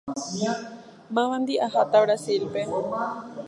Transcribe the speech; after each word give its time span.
Mávandi 1.15 1.53
aháta 1.65 1.97
Brasilpe. 2.03 2.61